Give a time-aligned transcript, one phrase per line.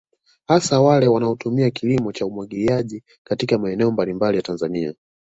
[0.47, 4.93] Hasa wale wanaotumia kilimo cha umwagiliaji katika maeneo mbalimbali ya Tanzania